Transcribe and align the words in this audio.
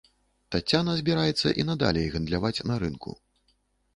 Таццяна 0.53 0.93
збіраецца 1.01 1.47
і 1.63 1.67
надалей 1.69 2.07
гандляваць 2.15 2.63
на 2.71 2.81
рынку. 2.85 3.17